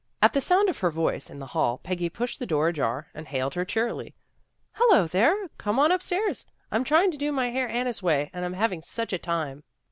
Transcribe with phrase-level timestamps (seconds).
[0.19, 3.27] At the sound of her voice in the hall, Peggy pushed the door ajar, and
[3.27, 4.15] hailed her cheerily."
[4.77, 5.47] Hello, there!
[5.59, 6.47] Come on upstairs.
[6.71, 9.63] I'm try ing to do my hair Anna's way, and I'm having such a time."